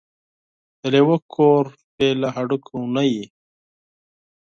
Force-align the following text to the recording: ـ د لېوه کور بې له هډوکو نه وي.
ـ 0.41 0.79
د 0.79 0.81
لېوه 0.93 1.17
کور 1.33 1.63
بې 1.95 2.09
له 2.21 2.27
هډوکو 2.35 2.75
نه 2.95 3.03
وي. 3.11 3.25